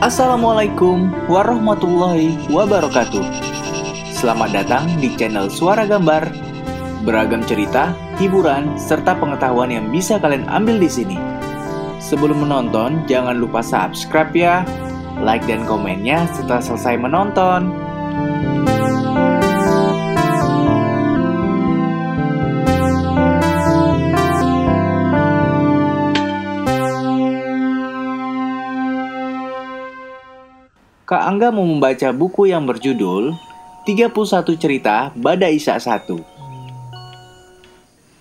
Assalamualaikum 0.00 1.12
warahmatullahi 1.28 2.32
wabarakatuh. 2.48 3.20
Selamat 4.16 4.48
datang 4.48 4.88
di 4.96 5.12
channel 5.12 5.52
Suara 5.52 5.84
Gambar. 5.84 6.24
Beragam 7.04 7.44
cerita, 7.44 7.92
hiburan, 8.16 8.80
serta 8.80 9.12
pengetahuan 9.20 9.68
yang 9.68 9.92
bisa 9.92 10.16
kalian 10.16 10.48
ambil 10.48 10.80
di 10.80 10.88
sini. 10.88 11.20
Sebelum 12.00 12.48
menonton, 12.48 13.04
jangan 13.12 13.44
lupa 13.44 13.60
subscribe 13.60 14.32
ya, 14.32 14.64
like 15.20 15.44
dan 15.44 15.68
komennya 15.68 16.24
setelah 16.32 16.64
selesai 16.64 16.96
menonton. 16.96 17.68
Kak 31.10 31.26
Angga 31.26 31.50
mau 31.50 31.66
membaca 31.66 32.14
buku 32.14 32.54
yang 32.54 32.70
berjudul 32.70 33.34
31 33.82 34.14
Cerita 34.54 35.10
Bada 35.18 35.50
Isa 35.50 35.74
1. 35.74 36.06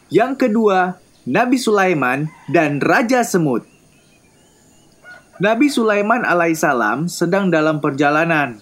Yang 0.10 0.34
kedua, 0.34 0.98
Nabi 1.22 1.62
Sulaiman 1.62 2.26
dan 2.50 2.82
Raja 2.82 3.22
Semut. 3.22 3.62
Nabi 5.38 5.70
Sulaiman 5.70 6.26
alaihissalam 6.26 7.06
sedang 7.06 7.54
dalam 7.54 7.78
perjalanan. 7.78 8.58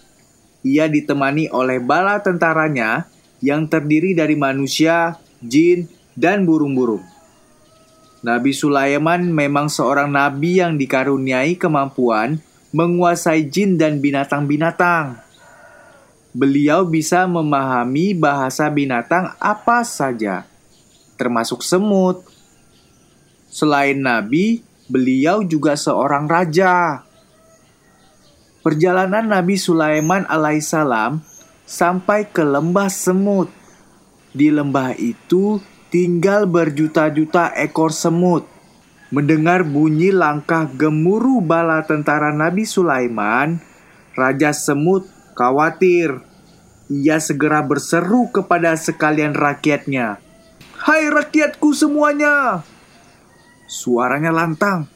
Ia 0.59 0.91
ditemani 0.91 1.47
oleh 1.47 1.79
bala 1.79 2.19
tentaranya 2.19 3.07
yang 3.39 3.71
terdiri 3.71 4.11
dari 4.11 4.35
manusia, 4.35 5.15
jin, 5.39 5.87
dan 6.19 6.43
burung-burung. 6.43 7.07
Nabi 8.27 8.51
Sulaiman 8.51 9.31
memang 9.31 9.71
seorang 9.71 10.11
nabi 10.11 10.59
yang 10.59 10.75
dikaruniai 10.75 11.55
kemampuan 11.55 12.43
menguasai 12.77 13.49
jin 13.49 13.73
dan 13.73 13.97
binatang-binatang. 13.97 15.17
Beliau 16.37 16.85
bisa 16.85 17.25
memahami 17.25 18.13
bahasa 18.13 18.69
binatang 18.69 19.33
apa 19.41 19.81
saja, 19.81 20.45
termasuk 21.17 21.65
semut. 21.65 22.21
Selain 23.49 23.97
nabi, 23.97 24.61
beliau 24.85 25.41
juga 25.41 25.73
seorang 25.73 26.29
raja. 26.29 27.01
Perjalanan 28.61 29.25
Nabi 29.25 29.55
Sulaiman 29.57 30.27
alaihissalam 30.27 31.23
sampai 31.65 32.29
ke 32.29 32.43
lembah 32.45 32.91
semut. 32.91 33.49
Di 34.35 34.53
lembah 34.53 34.93
itu 34.99 35.57
tinggal 35.89 36.45
berjuta-juta 36.45 37.55
ekor 37.57 37.89
semut. 37.95 38.56
Mendengar 39.07 39.63
bunyi 39.63 40.11
langkah 40.11 40.67
gemuruh 40.67 41.39
bala 41.39 41.79
tentara 41.87 42.35
Nabi 42.35 42.67
Sulaiman, 42.67 43.63
Raja 44.19 44.51
Semut 44.51 45.07
khawatir. 45.31 46.19
Ia 46.91 47.15
segera 47.23 47.63
berseru 47.63 48.27
kepada 48.35 48.75
sekalian 48.75 49.31
rakyatnya. 49.31 50.19
Hai 50.75 51.07
rakyatku 51.07 51.71
semuanya! 51.71 52.67
Suaranya 53.67 54.31
lantang. 54.35 54.91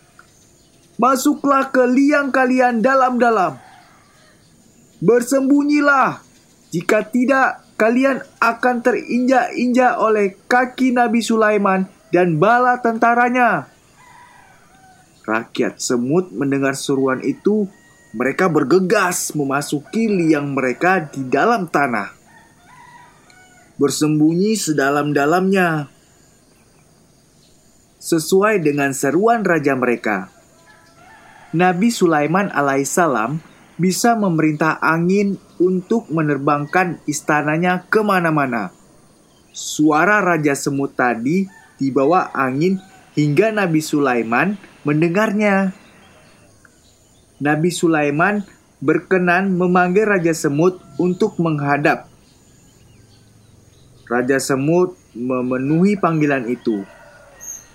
Masuklah 1.00 1.72
ke 1.72 1.84
liang 1.88 2.36
kalian 2.36 2.84
dalam-dalam. 2.84 3.60
Bersembunyilah. 5.00 6.20
Jika 6.72 7.08
tidak, 7.08 7.64
kalian 7.80 8.24
akan 8.40 8.76
terinjak-injak 8.80 10.00
oleh 10.00 10.36
kaki 10.48 10.96
Nabi 10.96 11.20
Sulaiman 11.20 11.88
dan 12.12 12.40
bala 12.40 12.80
tentaranya. 12.80 13.72
Rakyat 15.22 15.78
semut 15.78 16.34
mendengar 16.34 16.74
seruan 16.74 17.22
itu, 17.22 17.70
mereka 18.12 18.50
bergegas 18.50 19.32
memasuki 19.38 20.10
liang 20.10 20.58
mereka 20.58 21.06
di 21.08 21.24
dalam 21.30 21.70
tanah. 21.70 22.12
Bersembunyi 23.78 24.58
sedalam-dalamnya. 24.58 25.88
Sesuai 28.02 28.66
dengan 28.66 28.92
seruan 28.98 29.46
raja 29.46 29.78
mereka. 29.78 30.34
Nabi 31.54 31.94
Sulaiman 31.94 32.50
alaihissalam 32.50 33.38
bisa 33.78 34.18
memerintah 34.18 34.82
angin 34.82 35.38
untuk 35.62 36.10
menerbangkan 36.10 37.02
istananya 37.06 37.86
ke 37.90 38.02
mana-mana. 38.02 38.74
Suara 39.52 40.24
Raja 40.24 40.56
Semut 40.56 40.96
tadi 40.96 41.46
dibawa 41.76 42.32
angin 42.32 42.80
hingga 43.18 43.52
Nabi 43.52 43.84
Sulaiman 43.84 44.56
mendengarnya. 44.88 45.74
Nabi 47.42 47.74
Sulaiman 47.74 48.46
berkenan 48.82 49.58
memanggil 49.58 50.06
Raja 50.06 50.34
Semut 50.34 50.82
untuk 51.02 51.42
menghadap. 51.42 52.10
Raja 54.06 54.38
Semut 54.38 54.94
memenuhi 55.18 55.98
panggilan 55.98 56.46
itu. 56.50 56.86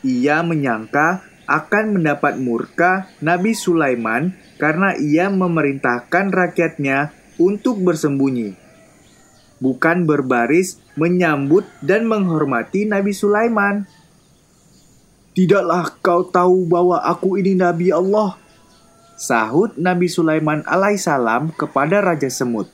Ia 0.06 0.46
menyangka 0.46 1.26
akan 1.46 1.98
mendapat 1.98 2.38
murka 2.42 3.10
Nabi 3.22 3.54
Sulaiman 3.54 4.34
karena 4.58 4.98
ia 4.98 5.30
memerintahkan 5.30 6.34
rakyatnya 6.34 7.14
untuk 7.38 7.80
bersembunyi, 7.84 8.56
bukan 9.62 10.08
berbaris 10.08 10.82
menyambut 10.98 11.68
dan 11.84 12.08
menghormati 12.10 12.88
Nabi 12.88 13.14
Sulaiman. 13.14 13.86
Tidaklah 15.36 15.92
kau 16.00 16.24
tahu 16.24 16.64
bahwa 16.64 16.96
aku 17.04 17.36
ini 17.36 17.52
Nabi 17.52 17.92
Allah? 17.92 18.40
Sahut 19.20 19.76
Nabi 19.76 20.08
Sulaiman 20.08 20.64
alaihissalam 20.64 21.52
kepada 21.52 22.00
Raja 22.00 22.32
Semut. 22.32 22.72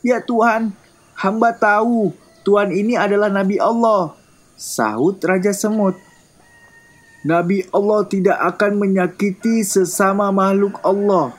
Ya 0.00 0.24
Tuhan, 0.24 0.72
hamba 1.12 1.52
tahu 1.52 2.16
Tuhan 2.40 2.72
ini 2.72 2.96
adalah 2.96 3.28
Nabi 3.28 3.60
Allah. 3.60 4.16
Sahut 4.56 5.20
Raja 5.20 5.52
Semut. 5.52 5.92
Nabi 7.20 7.68
Allah 7.68 8.00
tidak 8.08 8.40
akan 8.56 8.80
menyakiti 8.80 9.60
sesama 9.60 10.32
makhluk 10.32 10.80
Allah. 10.80 11.36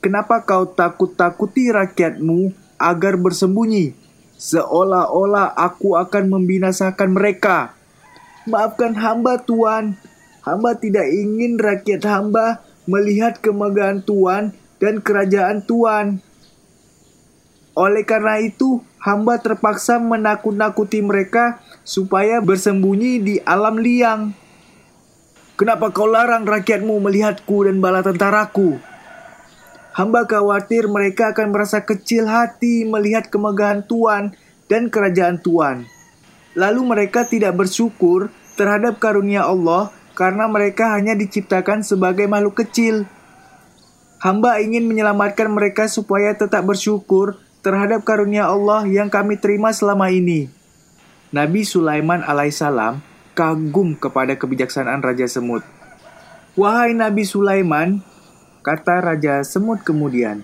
Kenapa 0.00 0.40
kau 0.40 0.64
takut-takuti 0.64 1.68
rakyatmu 1.68 2.56
agar 2.80 3.20
bersembunyi? 3.20 3.92
Seolah-olah 4.40 5.52
aku 5.52 6.00
akan 6.00 6.32
membinasakan 6.32 7.12
mereka. 7.12 7.77
Maafkan 8.48 8.96
hamba 8.96 9.36
Tuhan. 9.44 10.00
Hamba 10.40 10.72
tidak 10.80 11.04
ingin 11.12 11.60
rakyat 11.60 12.00
hamba 12.08 12.64
melihat 12.88 13.36
kemegahan 13.44 14.00
Tuhan 14.00 14.56
dan 14.80 15.04
kerajaan 15.04 15.60
Tuhan. 15.68 16.24
Oleh 17.76 18.02
karena 18.08 18.40
itu, 18.40 18.80
hamba 18.96 19.36
terpaksa 19.36 20.00
menakut-nakuti 20.00 21.04
mereka 21.04 21.60
supaya 21.84 22.40
bersembunyi 22.40 23.12
di 23.20 23.34
alam 23.44 23.76
liang. 23.76 24.32
Kenapa 25.60 25.92
kau 25.92 26.08
larang 26.08 26.48
rakyatmu 26.48 26.96
melihatku 27.04 27.68
dan 27.68 27.84
bala 27.84 28.00
tentaraku? 28.00 28.80
Hamba 29.92 30.24
khawatir 30.24 30.88
mereka 30.88 31.36
akan 31.36 31.52
merasa 31.52 31.84
kecil 31.84 32.24
hati 32.24 32.88
melihat 32.88 33.28
kemegahan 33.28 33.84
Tuhan 33.84 34.32
dan 34.70 34.88
kerajaan 34.88 35.42
Tuhan. 35.42 35.97
Lalu 36.58 36.82
mereka 36.82 37.22
tidak 37.22 37.54
bersyukur 37.54 38.34
terhadap 38.58 38.98
karunia 38.98 39.46
Allah 39.46 39.94
karena 40.18 40.50
mereka 40.50 40.90
hanya 40.98 41.14
diciptakan 41.14 41.86
sebagai 41.86 42.26
makhluk 42.26 42.66
kecil. 42.66 43.06
Hamba 44.18 44.58
ingin 44.58 44.90
menyelamatkan 44.90 45.46
mereka 45.46 45.86
supaya 45.86 46.34
tetap 46.34 46.66
bersyukur 46.66 47.38
terhadap 47.62 48.02
karunia 48.02 48.50
Allah 48.50 48.82
yang 48.90 49.06
kami 49.06 49.38
terima 49.38 49.70
selama 49.70 50.10
ini. 50.10 50.50
Nabi 51.30 51.62
Sulaiman 51.62 52.26
alaihissalam 52.26 53.06
kagum 53.38 53.94
kepada 53.94 54.34
kebijaksanaan 54.34 54.98
Raja 54.98 55.30
Semut. 55.30 55.62
Wahai 56.58 56.90
Nabi 56.90 57.22
Sulaiman, 57.22 58.02
kata 58.66 58.98
Raja 58.98 59.46
Semut 59.46 59.86
kemudian, 59.86 60.42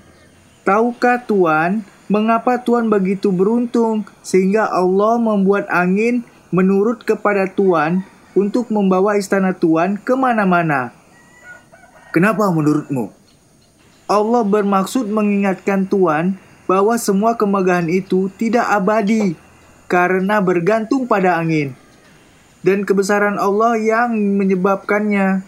Tahukah 0.62 1.18
Tuan 1.26 1.82
mengapa 2.14 2.62
Tuan 2.62 2.86
begitu 2.86 3.34
beruntung 3.34 4.06
sehingga 4.22 4.70
Allah 4.70 5.18
membuat 5.18 5.66
angin 5.66 6.22
menurut 6.54 7.02
kepada 7.02 7.50
Tuan 7.50 8.06
untuk 8.38 8.70
membawa 8.70 9.18
istana 9.18 9.50
Tuan 9.50 9.98
ke 9.98 10.14
mana-mana. 10.14 10.94
Kenapa 12.14 12.46
menurutmu? 12.54 13.10
Allah 14.06 14.46
bermaksud 14.46 15.10
mengingatkan 15.10 15.90
Tuan 15.90 16.38
bahwa 16.70 16.94
semua 17.02 17.34
kemegahan 17.34 17.90
itu 17.90 18.30
tidak 18.38 18.70
abadi 18.70 19.34
karena 19.90 20.38
bergantung 20.38 21.10
pada 21.10 21.34
angin 21.34 21.74
dan 22.62 22.86
kebesaran 22.86 23.42
Allah 23.42 23.74
yang 23.74 24.14
menyebabkannya. 24.14 25.42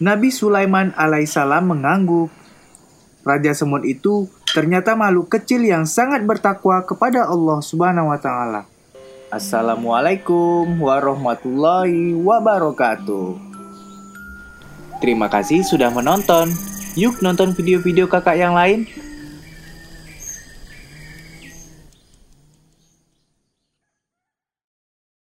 Nabi 0.00 0.28
Sulaiman 0.32 0.96
alaihissalam 0.96 1.68
mengangguk. 1.68 2.39
Raja 3.20 3.52
semut 3.52 3.84
itu 3.84 4.28
ternyata 4.56 4.96
makhluk 4.96 5.28
kecil 5.28 5.60
yang 5.62 5.84
sangat 5.84 6.24
bertakwa 6.24 6.80
kepada 6.88 7.28
Allah 7.28 7.60
Subhanahu 7.60 8.08
wa 8.08 8.18
taala. 8.18 8.62
Assalamualaikum 9.30 10.66
warahmatullahi 10.80 12.16
wabarakatuh. 12.16 13.38
Terima 14.98 15.30
kasih 15.30 15.62
sudah 15.64 15.92
menonton. 15.92 16.50
Yuk 16.98 17.22
nonton 17.22 17.54
video-video 17.54 18.10
kakak 18.10 18.36
yang 18.36 18.52
lain. 18.52 18.90